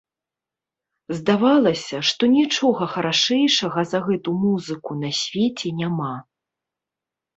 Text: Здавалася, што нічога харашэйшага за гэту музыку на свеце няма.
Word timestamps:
Здавалася, 1.17 1.97
што 2.09 2.23
нічога 2.37 2.83
харашэйшага 2.95 3.79
за 3.93 3.99
гэту 4.11 4.29
музыку 4.47 4.91
на 5.03 5.09
свеце 5.23 5.67
няма. 5.83 6.13